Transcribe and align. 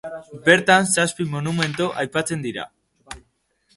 Bertan 0.45 0.87
zazpi 0.95 1.27
monumentu 1.33 1.91
aipatzen 2.05 2.43
dira. 2.47 2.67